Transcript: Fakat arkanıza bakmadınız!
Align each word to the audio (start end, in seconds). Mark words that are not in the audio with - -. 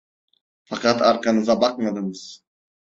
Fakat 0.63 1.01
arkanıza 1.01 1.61
bakmadınız! 1.61 2.43